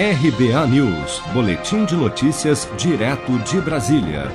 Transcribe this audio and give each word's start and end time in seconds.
RBA 0.00 0.66
News, 0.68 1.20
Boletim 1.34 1.84
de 1.84 1.94
Notícias, 1.94 2.66
direto 2.78 3.38
de 3.40 3.60
Brasília. 3.60 4.32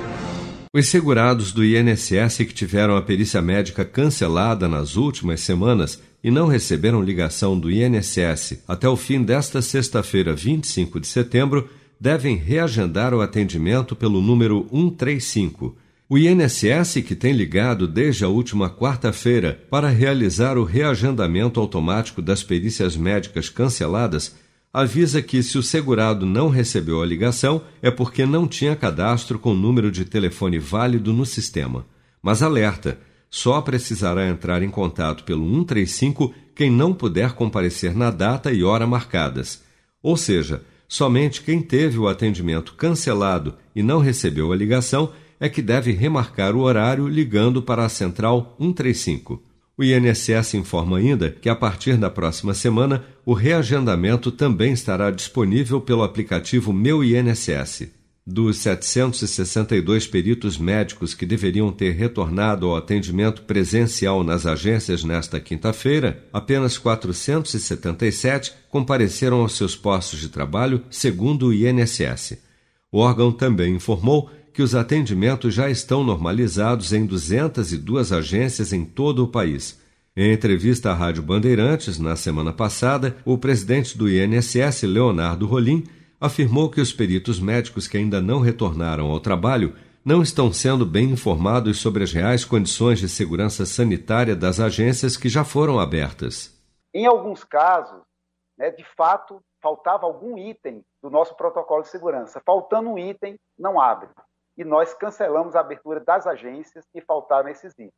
Os 0.72 0.86
segurados 0.86 1.50
do 1.50 1.64
INSS 1.64 2.36
que 2.36 2.54
tiveram 2.54 2.96
a 2.96 3.02
perícia 3.02 3.42
médica 3.42 3.84
cancelada 3.84 4.68
nas 4.68 4.94
últimas 4.94 5.40
semanas 5.40 6.00
e 6.22 6.30
não 6.30 6.46
receberam 6.46 7.02
ligação 7.02 7.58
do 7.58 7.68
INSS 7.68 8.62
até 8.68 8.88
o 8.88 8.96
fim 8.96 9.24
desta 9.24 9.60
sexta-feira, 9.60 10.36
25 10.36 11.00
de 11.00 11.08
setembro, 11.08 11.68
devem 11.98 12.36
reagendar 12.36 13.12
o 13.12 13.20
atendimento 13.20 13.96
pelo 13.96 14.22
número 14.22 14.68
135. 14.70 15.76
O 16.08 16.16
INSS, 16.16 17.02
que 17.04 17.16
tem 17.16 17.32
ligado 17.32 17.88
desde 17.88 18.24
a 18.24 18.28
última 18.28 18.70
quarta-feira 18.70 19.60
para 19.68 19.88
realizar 19.88 20.56
o 20.56 20.62
reagendamento 20.62 21.58
automático 21.58 22.22
das 22.22 22.44
perícias 22.44 22.96
médicas 22.96 23.48
canceladas, 23.48 24.45
avisa 24.76 25.22
que 25.22 25.42
se 25.42 25.56
o 25.56 25.62
segurado 25.62 26.26
não 26.26 26.50
recebeu 26.50 27.00
a 27.00 27.06
ligação 27.06 27.62
é 27.80 27.90
porque 27.90 28.26
não 28.26 28.46
tinha 28.46 28.76
cadastro 28.76 29.38
com 29.38 29.54
número 29.54 29.90
de 29.90 30.04
telefone 30.04 30.58
válido 30.58 31.14
no 31.14 31.24
sistema. 31.24 31.86
Mas 32.22 32.42
alerta: 32.42 32.98
só 33.30 33.62
precisará 33.62 34.28
entrar 34.28 34.62
em 34.62 34.68
contato 34.68 35.24
pelo 35.24 35.48
135 35.48 36.34
quem 36.54 36.70
não 36.70 36.92
puder 36.92 37.32
comparecer 37.32 37.96
na 37.96 38.10
data 38.10 38.52
e 38.52 38.62
hora 38.62 38.86
marcadas. 38.86 39.62
Ou 40.02 40.14
seja, 40.14 40.62
somente 40.86 41.40
quem 41.40 41.62
teve 41.62 41.96
o 41.98 42.06
atendimento 42.06 42.74
cancelado 42.74 43.54
e 43.74 43.82
não 43.82 43.98
recebeu 43.98 44.52
a 44.52 44.56
ligação 44.56 45.10
é 45.40 45.48
que 45.48 45.62
deve 45.62 45.90
remarcar 45.92 46.54
o 46.54 46.60
horário 46.60 47.08
ligando 47.08 47.62
para 47.62 47.82
a 47.82 47.88
central 47.88 48.54
135. 48.58 49.42
O 49.78 49.84
INSS 49.84 50.54
informa 50.54 50.96
ainda 50.96 51.30
que, 51.30 51.50
a 51.50 51.54
partir 51.54 51.98
da 51.98 52.08
próxima 52.08 52.54
semana, 52.54 53.04
o 53.26 53.34
reagendamento 53.34 54.32
também 54.32 54.72
estará 54.72 55.10
disponível 55.10 55.82
pelo 55.82 56.02
aplicativo 56.02 56.72
Meu 56.72 57.04
INSS. 57.04 57.88
Dos 58.26 58.56
762 58.56 60.06
peritos 60.06 60.56
médicos 60.56 61.12
que 61.12 61.26
deveriam 61.26 61.70
ter 61.70 61.92
retornado 61.92 62.66
ao 62.66 62.76
atendimento 62.76 63.42
presencial 63.42 64.24
nas 64.24 64.46
agências 64.46 65.04
nesta 65.04 65.38
quinta-feira, 65.38 66.24
apenas 66.32 66.78
477 66.78 68.54
compareceram 68.70 69.42
aos 69.42 69.56
seus 69.56 69.76
postos 69.76 70.18
de 70.18 70.30
trabalho, 70.30 70.82
segundo 70.90 71.48
o 71.48 71.52
INSS. 71.52 72.38
O 72.90 72.98
órgão 72.98 73.30
também 73.30 73.74
informou 73.74 74.30
que 74.56 74.62
os 74.62 74.74
atendimentos 74.74 75.52
já 75.52 75.68
estão 75.68 76.02
normalizados 76.02 76.94
em 76.94 77.04
202 77.04 78.10
agências 78.10 78.72
em 78.72 78.86
todo 78.86 79.22
o 79.22 79.28
país. 79.28 79.78
Em 80.16 80.32
entrevista 80.32 80.90
à 80.90 80.94
Rádio 80.94 81.22
Bandeirantes, 81.22 81.98
na 81.98 82.16
semana 82.16 82.54
passada, 82.54 83.18
o 83.22 83.36
presidente 83.36 83.98
do 83.98 84.08
INSS, 84.08 84.84
Leonardo 84.84 85.46
Rolim, 85.46 85.84
afirmou 86.18 86.70
que 86.70 86.80
os 86.80 86.90
peritos 86.90 87.38
médicos 87.38 87.86
que 87.86 87.98
ainda 87.98 88.18
não 88.18 88.40
retornaram 88.40 89.10
ao 89.10 89.20
trabalho 89.20 89.76
não 90.02 90.22
estão 90.22 90.50
sendo 90.50 90.86
bem 90.86 91.10
informados 91.10 91.76
sobre 91.76 92.02
as 92.02 92.10
reais 92.10 92.42
condições 92.42 92.98
de 92.98 93.10
segurança 93.10 93.66
sanitária 93.66 94.34
das 94.34 94.58
agências 94.58 95.18
que 95.18 95.28
já 95.28 95.44
foram 95.44 95.78
abertas. 95.78 96.58
Em 96.94 97.04
alguns 97.04 97.44
casos, 97.44 98.00
né, 98.56 98.70
de 98.70 98.86
fato, 98.96 99.38
faltava 99.60 100.06
algum 100.06 100.38
item 100.38 100.82
do 101.02 101.10
nosso 101.10 101.36
protocolo 101.36 101.82
de 101.82 101.88
segurança. 101.88 102.40
Faltando 102.42 102.88
um 102.88 102.98
item, 102.98 103.38
não 103.58 103.78
abre 103.78 104.08
e 104.56 104.64
nós 104.64 104.94
cancelamos 104.94 105.54
a 105.54 105.60
abertura 105.60 106.00
das 106.00 106.26
agências 106.26 106.86
que 106.92 107.00
faltaram 107.00 107.48
esses 107.48 107.72
itens. 107.74 107.92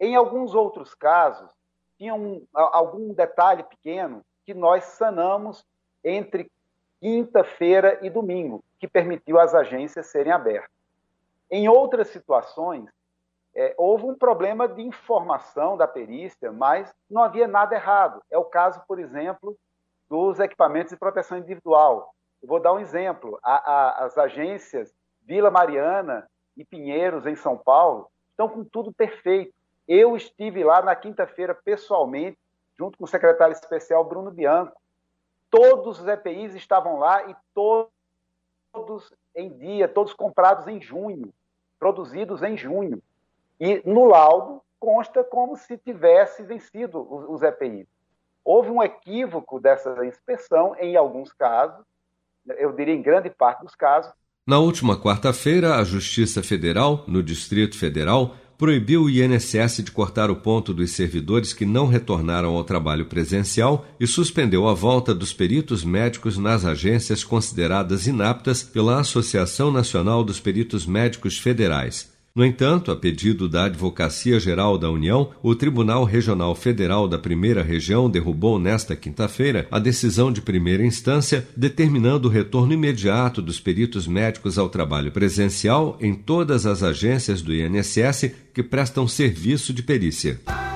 Em 0.00 0.16
alguns 0.16 0.54
outros 0.54 0.94
casos, 0.94 1.50
tinha 1.98 2.14
um, 2.14 2.44
algum 2.52 3.12
detalhe 3.12 3.62
pequeno 3.62 4.24
que 4.44 4.54
nós 4.54 4.84
sanamos 4.84 5.64
entre 6.02 6.50
quinta-feira 7.00 7.98
e 8.02 8.10
domingo, 8.10 8.64
que 8.78 8.88
permitiu 8.88 9.38
as 9.38 9.54
agências 9.54 10.06
serem 10.06 10.32
abertas. 10.32 10.70
Em 11.50 11.68
outras 11.68 12.08
situações, 12.08 12.88
é, 13.54 13.74
houve 13.76 14.06
um 14.06 14.14
problema 14.14 14.66
de 14.66 14.82
informação 14.82 15.76
da 15.76 15.86
perícia, 15.86 16.50
mas 16.50 16.92
não 17.10 17.22
havia 17.22 17.46
nada 17.46 17.74
errado. 17.74 18.22
É 18.30 18.38
o 18.38 18.44
caso, 18.44 18.82
por 18.88 18.98
exemplo, 18.98 19.56
dos 20.08 20.40
equipamentos 20.40 20.90
de 20.90 20.96
proteção 20.96 21.38
individual. 21.38 22.14
Eu 22.42 22.48
vou 22.48 22.60
dar 22.60 22.72
um 22.72 22.80
exemplo. 22.80 23.38
A, 23.42 23.72
a, 23.72 24.04
as 24.04 24.16
agências 24.16 24.92
Vila 25.24 25.50
Mariana 25.50 26.28
e 26.56 26.64
Pinheiros, 26.64 27.26
em 27.26 27.34
São 27.34 27.56
Paulo, 27.56 28.10
estão 28.30 28.48
com 28.48 28.64
tudo 28.64 28.92
perfeito. 28.92 29.52
Eu 29.86 30.16
estive 30.16 30.62
lá 30.64 30.82
na 30.82 30.94
quinta-feira 30.94 31.54
pessoalmente, 31.54 32.38
junto 32.76 32.98
com 32.98 33.04
o 33.04 33.08
secretário 33.08 33.52
especial 33.52 34.04
Bruno 34.04 34.30
Bianco. 34.30 34.80
Todos 35.50 36.00
os 36.00 36.06
EPIs 36.06 36.54
estavam 36.54 36.98
lá 36.98 37.28
e 37.30 37.36
todos 37.54 39.12
em 39.34 39.50
dia, 39.50 39.88
todos 39.88 40.14
comprados 40.14 40.66
em 40.66 40.80
junho, 40.80 41.32
produzidos 41.78 42.42
em 42.42 42.56
junho. 42.56 43.02
E 43.60 43.82
no 43.84 44.04
laudo 44.04 44.62
consta 44.78 45.22
como 45.22 45.56
se 45.56 45.78
tivesse 45.78 46.42
vencido 46.42 47.00
os 47.30 47.42
EPIs. 47.42 47.86
Houve 48.44 48.70
um 48.70 48.82
equívoco 48.82 49.60
dessa 49.60 50.04
inspeção 50.04 50.74
em 50.76 50.96
alguns 50.96 51.32
casos, 51.32 51.84
eu 52.56 52.72
diria 52.72 52.94
em 52.94 53.02
grande 53.02 53.30
parte 53.30 53.60
dos 53.60 53.76
casos, 53.76 54.12
na 54.46 54.58
última 54.58 54.96
quarta-feira, 54.96 55.76
a 55.76 55.84
Justiça 55.84 56.42
Federal, 56.42 57.04
no 57.06 57.22
Distrito 57.22 57.76
Federal, 57.76 58.36
proibiu 58.58 59.04
o 59.04 59.10
INSS 59.10 59.82
de 59.84 59.90
cortar 59.90 60.30
o 60.30 60.36
ponto 60.36 60.74
dos 60.74 60.92
servidores 60.92 61.52
que 61.52 61.64
não 61.64 61.86
retornaram 61.86 62.56
ao 62.56 62.64
trabalho 62.64 63.06
presencial 63.06 63.86
e 63.98 64.06
suspendeu 64.06 64.68
a 64.68 64.74
volta 64.74 65.14
dos 65.14 65.32
peritos 65.32 65.84
médicos 65.84 66.38
nas 66.38 66.64
agências 66.64 67.24
consideradas 67.24 68.06
inaptas 68.06 68.62
pela 68.62 69.00
Associação 69.00 69.72
Nacional 69.72 70.22
dos 70.22 70.38
Peritos 70.38 70.86
Médicos 70.86 71.38
Federais. 71.38 72.11
No 72.34 72.46
entanto, 72.46 72.90
a 72.90 72.96
pedido 72.96 73.46
da 73.46 73.64
Advocacia 73.64 74.40
Geral 74.40 74.78
da 74.78 74.90
União, 74.90 75.30
o 75.42 75.54
Tribunal 75.54 76.04
Regional 76.04 76.54
Federal 76.54 77.06
da 77.06 77.18
Primeira 77.18 77.62
Região 77.62 78.08
derrubou 78.08 78.58
nesta 78.58 78.96
quinta-feira 78.96 79.66
a 79.70 79.78
decisão 79.78 80.32
de 80.32 80.40
primeira 80.40 80.82
instância 80.82 81.46
determinando 81.54 82.28
o 82.28 82.30
retorno 82.30 82.72
imediato 82.72 83.42
dos 83.42 83.60
peritos 83.60 84.06
médicos 84.06 84.56
ao 84.56 84.70
trabalho 84.70 85.12
presencial 85.12 85.98
em 86.00 86.14
todas 86.14 86.64
as 86.64 86.82
agências 86.82 87.42
do 87.42 87.54
INSS 87.54 88.30
que 88.54 88.62
prestam 88.62 89.06
serviço 89.06 89.74
de 89.74 89.82
perícia. 89.82 90.40